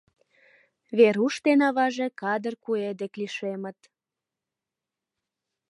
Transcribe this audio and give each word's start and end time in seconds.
Веруш 0.97 1.35
ден 1.45 1.59
аваже 1.67 2.07
кадыр 2.21 2.53
куэ 2.63 2.91
дек 2.99 3.13
лишемыт. 3.19 3.79